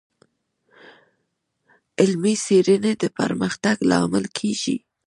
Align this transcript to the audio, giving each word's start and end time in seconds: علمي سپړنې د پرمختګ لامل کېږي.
علمي 2.01 2.33
سپړنې 2.45 2.93
د 3.01 3.05
پرمختګ 3.19 3.75
لامل 3.89 4.25
کېږي. 4.37 4.75